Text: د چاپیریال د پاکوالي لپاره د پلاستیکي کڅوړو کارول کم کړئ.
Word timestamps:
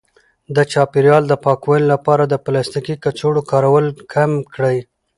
د 0.55 0.57
چاپیریال 0.71 1.23
د 1.27 1.33
پاکوالي 1.45 1.87
لپاره 1.93 2.23
د 2.27 2.33
پلاستیکي 2.45 2.95
کڅوړو 3.03 3.41
کارول 3.51 3.85
کم 4.13 4.31
کړئ. 4.53 4.77